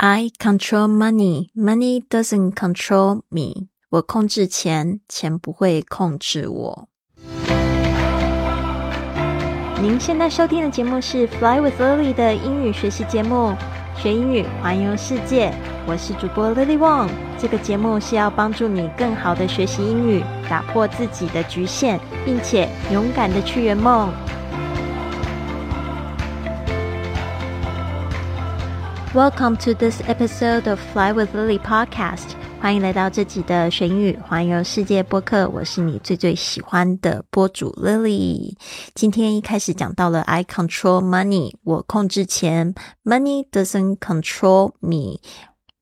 [0.00, 3.66] I control money, money doesn't control me.
[3.90, 6.88] 我控制钱，钱不会控制我。
[9.82, 13.56] 您现在收听的节目是《Fly with Lily》的英语学习节目，
[14.00, 15.52] 学英语环游世界。
[15.84, 17.08] 我是主播 Lily Wong。
[17.36, 24.12] 这个节目是要帮助你更好的学习英语，打破自己的局限，并且勇敢的去圆梦。
[29.18, 32.34] Welcome to this episode of Fly with Lily podcast。
[32.60, 35.48] 欢迎来到这集的学英语环游世界播客。
[35.48, 38.54] 我是你最最喜欢的播主 Lily。
[38.94, 45.18] 今天一开始讲到了 I control money，我控制钱；Money doesn't control me，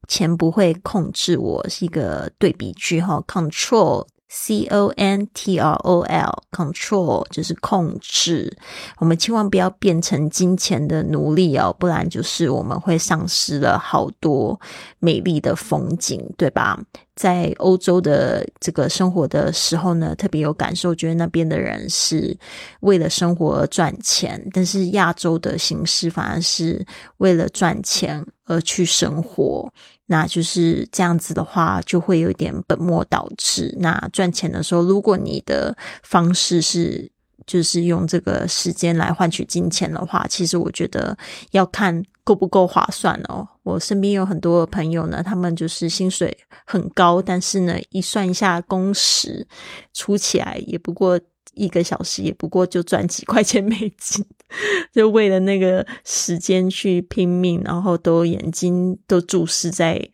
[0.08, 3.22] 钱不会控制我，是一个对比句哈。
[3.28, 4.06] Control。
[4.28, 8.56] C O N T R O L，control 就是控制。
[8.98, 14.60] 我们千万不要变成金钱的奴隶哦，不然就是我们会丧失了好多
[14.98, 16.78] 美丽的风景，对吧？
[17.16, 22.36] 在欧洲的这个生活的时候呢，特别有感受，觉得那边的人是
[22.80, 29.72] 为了生活而赚钱，但是亚洲的形式反而是为了赚钱而去生活。
[30.08, 33.74] 那就是这样子的话，就会有点本末倒置。
[33.80, 37.10] 那赚钱的时候，如果你的方式是
[37.46, 41.16] 就是用这个时间来换取金钱的话，其实我觉得
[41.50, 43.46] 要看够不够划算哦。
[43.62, 49.46] 我身边有很多朋友呢，他们就是薪水很高，但是呢，一算一下工时，
[49.94, 51.18] 出起来也不过。
[51.54, 54.22] 一个小时也不过就赚几块钱美金，
[54.92, 60.06] 就为了那个时间去拼命，然后都眼睛都注视在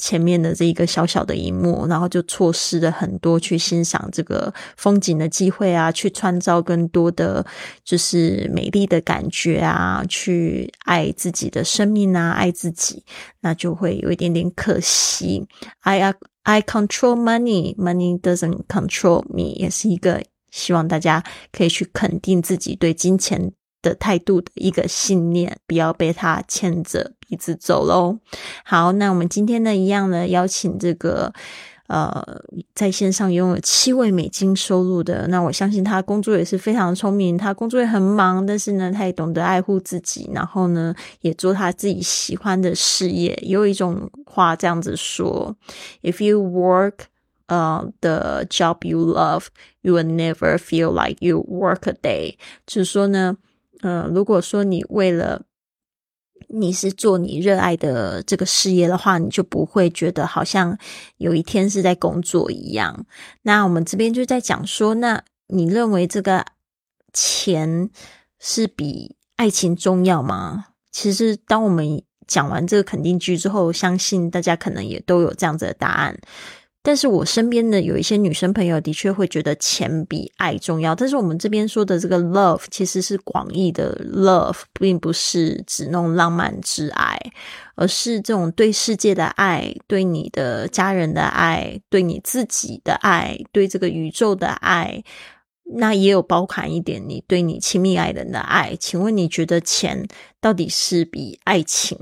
[0.00, 7.44] 前面的这一个小小的一幕，然后就错失了很多去欣赏这个风景的机会啊，去创造更多的
[7.84, 13.04] 就是美丽的感觉啊，去爱自己的生命啊，爱自己，
[13.40, 15.46] 那就会有一点点可惜。
[15.80, 16.14] I
[16.44, 20.22] I control money, money doesn't control me，也是一个。
[20.50, 23.52] 希望大家可以去肯定自己对金钱
[23.82, 28.18] 的态度的一个信念，不要被他牵着鼻子走喽。
[28.64, 31.32] 好，那我们今天呢，一样呢，邀请这个
[31.86, 32.24] 呃，
[32.72, 43.36] 在线上拥有七位美金收入的，那我相信他工作也是非常聪明，他工作也很忙，但是呢，他也懂得爱护自己，然后呢，也做他自己喜欢的事业。
[43.42, 45.56] 有一种话这样子说
[46.02, 46.94] ：If you work
[47.46, 49.46] 呃，the job you love,
[49.80, 52.36] you will never feel like you work a day。
[52.68, 53.36] 就是说呢，
[53.80, 55.42] 呃，如果说你为了
[56.48, 60.76] 你是做你热爱的这个事业的话，你就不会觉得好像
[61.18, 63.06] 有一天是在工作一样。
[63.42, 66.44] 那我们这边就在讲说，那你认为这个
[67.12, 67.90] 钱
[68.38, 70.66] 是比爱情重要吗？
[70.90, 76.18] 其实，当我们讲完这个肯定句之后，相信大家可能也都有这样子的答案。
[76.82, 87.18] 但是我身边的有一些女生朋友的确会觉得钱比爱重要，但是我们这边说的这个 love 其实是广义的 love，并不是只弄浪漫之爱，
[87.74, 95.04] 而是这种对世界的爱、对你的家人的爱、对你自己的爱、对这个宇宙的爱。
[95.76, 100.06] 那也有包含一点你对你亲密爱人的爱，请问你觉得钱
[100.40, 101.96] 到底是比爱情、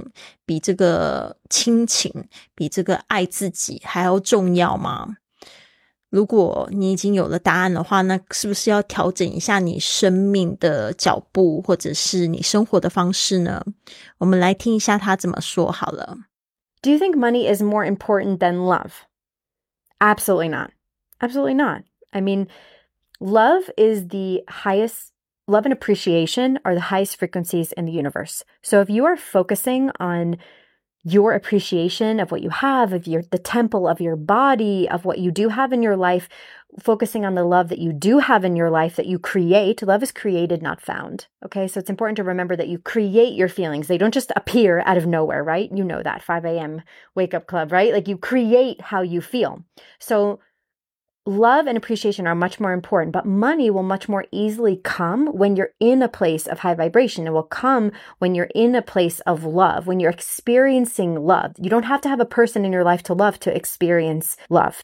[0.46, 5.16] 比这个亲情、比这个爱自己还要重要吗？
[6.10, 13.62] 如果你已经有了答案的话，那是不是要调整一下你生命的脚步，或者是你生活的方式呢？
[14.16, 16.16] 我们来听一下他怎么说好了。
[16.80, 18.92] Do you think money is more important than love?
[19.98, 20.70] Absolutely not.
[21.20, 21.82] Absolutely not.
[22.10, 22.46] I mean,
[23.20, 25.12] Love is the highest,
[25.46, 28.44] love and appreciation are the highest frequencies in the universe.
[28.62, 30.36] So if you are focusing on
[31.04, 35.18] your appreciation of what you have, of your the temple of your body, of what
[35.18, 36.28] you do have in your life,
[36.80, 39.82] focusing on the love that you do have in your life that you create.
[39.82, 41.26] Love is created, not found.
[41.44, 41.66] Okay.
[41.68, 43.86] So it's important to remember that you create your feelings.
[43.86, 45.70] They don't just appear out of nowhere, right?
[45.72, 46.82] You know that 5 a.m.
[47.14, 47.92] wake up club, right?
[47.92, 49.64] Like you create how you feel.
[49.98, 50.40] So
[51.28, 55.54] love and appreciation are much more important, but money will much more easily come when
[55.54, 57.26] you're in a place of high vibration.
[57.26, 61.54] It will come when you're in a place of love, when you're experiencing love.
[61.60, 64.82] You don't have to have a person in your life to love to experience love.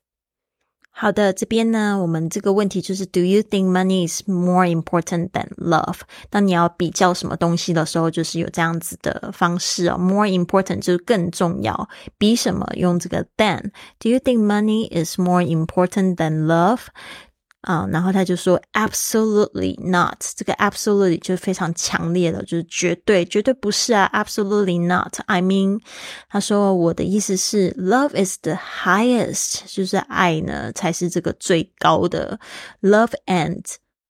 [0.96, 5.96] 好的，这边呢，我们这个问题就是，Do you think money is more important than love？
[6.30, 9.98] 当你要比较什么东西的时候，就是有这样子的方式哦。
[9.98, 16.82] More important 就是更重要，比什么用这个 than？Do you think money is more important than love？
[17.64, 25.18] 啊，然后他就说 absolutely not，这个 absolutely 就非常强烈的，就是绝对绝对不是啊，absolutely not。
[25.26, 25.80] I mean，
[26.28, 32.38] 他说我的意思是 love is the highest，就是爱呢才是这个最高的
[32.82, 33.62] love and。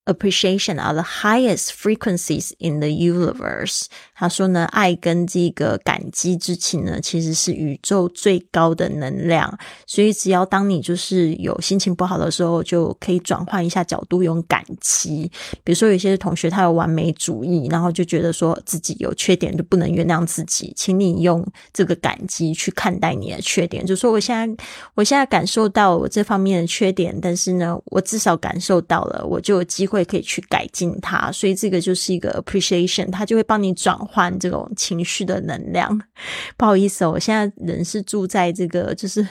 [0.07, 3.85] Appreciation are the highest frequencies in the universe。
[4.15, 9.59] 他说呢，爱跟这个感激之情呢，其实是宇宙最高的能量。
[9.87, 15.31] 所以，只要当你就是有心情不好的时候，就可以转换一下角度，用感激。
[15.65, 24.65] 比如说，有些同学他有完美主义，然后就觉得说自己有缺点就不能原谅自己，请你用这个感激去看待你的缺点，就说我现在
[24.95, 29.94] 我现在感受到我这方面的缺点，但是呢，我至少感受到了，我就有机会。
[29.95, 36.01] 会可以去改进它，所以这个就是一个 appreciation，它就会帮你转换这种情绪的能量。
[36.59, 39.27] 不好意思哦，我现在人是住在这个就是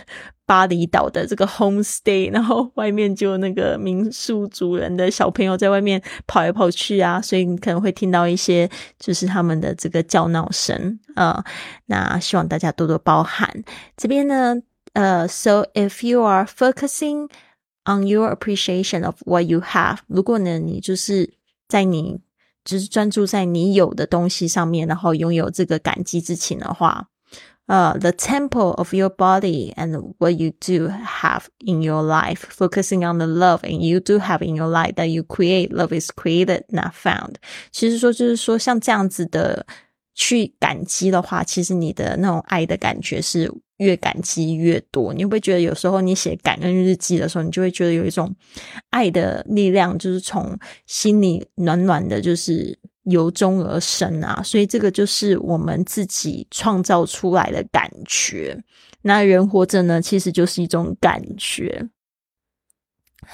[0.46, 8.70] 巴厘岛的这个 homestay，然后外面就那个民宿主人的小朋友在外面跑来跑去啊，所以你可能会听到一些
[9.00, 11.44] 就是他们的这个叫闹声啊。
[11.88, 13.64] 那希望大家多多包涵。
[13.98, 14.56] 这边呢，
[14.94, 17.30] 呃，so if you are focusing。
[17.85, 21.33] On your appreciation of what you have，如果呢，你就是
[21.69, 22.21] 在你
[22.63, 27.09] 就是专注在你有的东西上面，然后拥有这个感激之情的话，
[27.65, 33.27] 呃，the temple of your body and what you do have in your life, focusing on the
[33.27, 36.93] love and you do have in your life that you create, love is created, not
[36.93, 37.37] found。
[37.73, 39.65] 其实说就是说，像这样子的
[40.15, 43.51] 去感激的话，其实你的那种爱的感觉是。
[43.84, 48.34] 越感激越多，你会不会觉得有时候你写感恩日记的时候，你就会觉得有一种
[48.90, 50.58] 爱的力量，就是从
[50.88, 54.42] 心里暖暖的，就是由衷而生啊！
[54.44, 58.58] 所以这个就是我们自己创造出来的感觉。
[59.02, 61.90] 那人活着呢，其实就是一种感觉。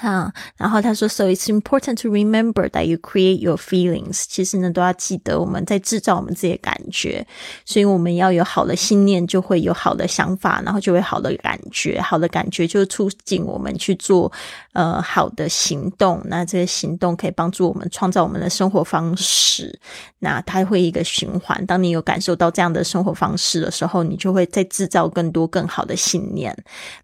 [0.00, 4.24] 哈，然后他说，So it's important to remember that you create your feelings。
[4.26, 7.26] 其实呢，都要记得我们在制造我们自己的感觉，
[7.66, 14.32] 所以我们要有好的信念，就会有好的想法，然后就会好的感觉，好的感觉就促进我们去做
[14.72, 16.22] 呃好的行动。
[16.24, 19.78] 那这些行动可以帮助我们创造我们的生活方式。
[20.18, 21.64] 那它会一个循环。
[21.66, 26.56] 当你有感受到这样的生活方式的时候，你就会再制造更多更好的信念。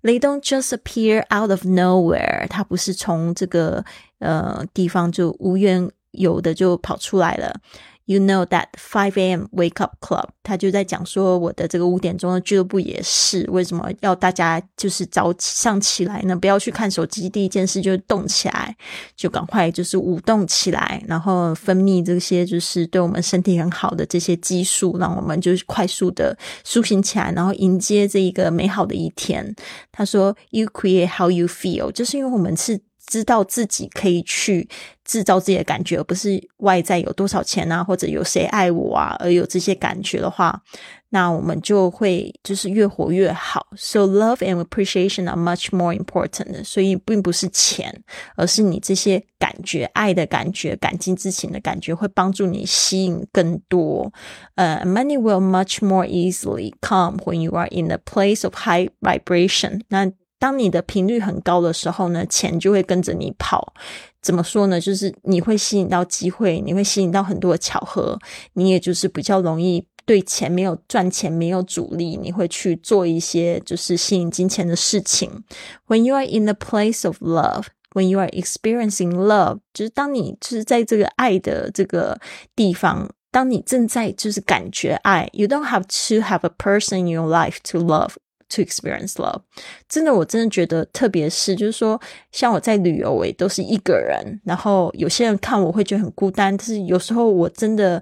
[0.03, 2.49] They don't just appear out of nowhere。
[2.49, 2.75] 它不。
[2.86, 3.85] 是是从这个
[4.21, 7.61] 呃地方就无缘由的就跑出来了。
[8.09, 9.47] You know that five a.m.
[9.51, 16.37] wake up club，他就在讲说我的这个五点钟的俱乐部也是为什么要大家就是早上起来呢？
[16.37, 18.77] 不要去看手机，第一件事就是动起来，
[19.17, 29.53] 就赶快就是舞动起来，然后分泌这些就是对我们身体很好的这些激素，让我们就是快速的苏醒起来，然后迎接这一个美好的一天。
[29.91, 32.86] 他说，You create how you feel，就是因为我们是。
[33.08, 34.68] 知道自己可以去
[35.04, 40.62] 制造自己的感觉，而不是外在有多少钱啊，或者有谁爱我啊，而有这些感觉的话，
[41.10, 43.68] 那我们就会就是越活越好。
[43.76, 46.64] So love and appreciation are much more important。
[46.64, 48.04] 所以并不是钱，
[48.38, 54.14] 而是你这些感觉、爱的感觉、感激之情的感觉，会帮助你吸引更多。
[54.56, 59.82] 呃，money will much more easily come when you are in a place of high vibration。
[59.90, 63.73] 那 当你的频率很高的时候呢，钱就会跟着你跑。
[64.21, 64.81] 怎么说呢？
[64.81, 68.19] 就是你会吸引到机会，你会吸引到很多的巧合，
[68.55, 75.45] 你也就是比较容易对钱没有赚钱没有阻力，你会去做一些就是吸引金钱的事情。
[75.87, 82.19] When you are in the place of love, when you are experiencing love，就是当你就是在这个爱的这个
[82.57, 88.15] 地方，当你正在就是感觉爱，you don't have to have a person in your life to love。
[88.51, 89.41] To experience love，
[89.89, 92.01] 真的，我真的觉得，特别是就是说，
[92.31, 94.41] 像我在旅游，我也都是一个人。
[94.45, 98.01] 然后有些人看我会觉得很孤单，但是有时候我真的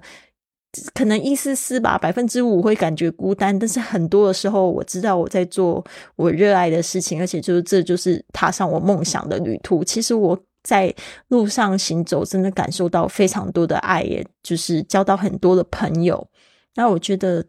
[0.93, 3.57] 可能一丝丝吧，百分之五会感觉孤单。
[3.57, 5.83] 但是很多的时候，我知道我在做
[6.15, 9.83] 我热爱的事情，而且就是这就是踏上我梦想的旅途。
[9.83, 10.93] 其实我在
[11.29, 16.29] 路上行走，真的感受到非常多的爱，也就是交到很多的朋友。
[16.75, 17.43] 那我觉得。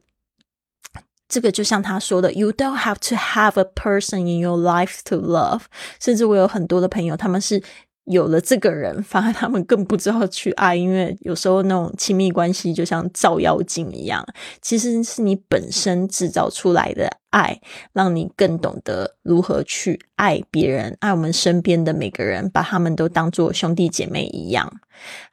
[1.28, 5.62] 这个就像他说的，You don't have to have a person in your life to love。
[6.00, 7.62] 甚至我有很多的朋友，他们是
[8.04, 14.24] 有了这个人，反而他们更不知道去爱，因为有时候那种亲密关系就像照妖镜一样，
[14.62, 17.60] 其实是你本身制造出来的爱，
[17.92, 24.72] 让你更懂得如何去爱别人，爱我们身边的每个人，把他们都当做兄弟姐妹一样。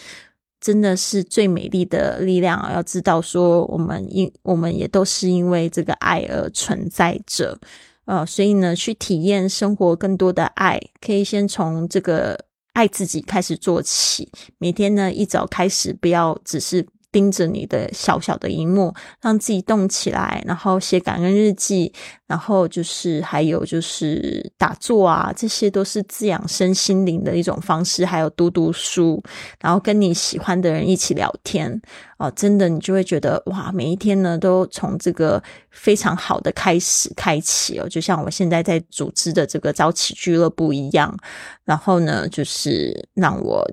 [0.62, 2.72] 真的是最美丽的力量。
[2.72, 7.60] 要知道，说我们因我们也都是因为这个爱而存在着。
[8.06, 12.38] 呃，所以呢，去体验生活更多的爱，可以先从这个
[12.74, 14.30] 爱自己开始做起。
[14.60, 16.86] 每天呢，一早开始，不要只是。
[17.14, 21.94] 盯着你的小小的荧幕，让自己动起来，然后写感恩日记，
[22.28, 28.04] 然后就是还有就是打坐啊，这些都是滋养身心灵的一种方式。
[28.06, 29.24] 还有读读书，
[29.62, 31.82] 然后跟你喜欢的人一起聊天
[32.18, 41.16] 哦，真的你就会觉得哇，每一天呢都从这个非常好的开始开启哦，就像我现在在组织的这个早起俱乐部一样，
[41.64, 43.70] 然后呢，就是让我。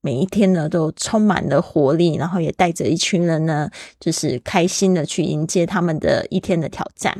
[0.00, 7.16] 每一天呢，都充满了活力，然后也带着一群人呢，就是开心的去迎接他们的一天的挑战。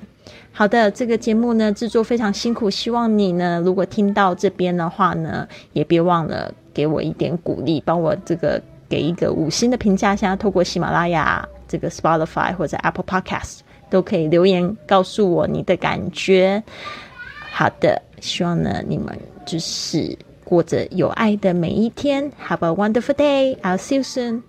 [0.52, 10.14] 好的，这个节目呢制作非常辛苦，希望你呢，如果听到这边的话呢，也别忘了给我一点鼓励，帮我这个给一个五星的评价。
[10.14, 13.58] 现在透过喜马拉雅、这个 Spotify 或者 Apple Podcast
[13.90, 16.62] 都可以留言告诉我你的感觉。
[17.50, 20.16] 好的，希望呢你们就是。
[20.48, 22.32] 过着有爱的每一天。
[22.48, 23.58] Have a wonderful day.
[23.60, 24.47] I'll see you soon.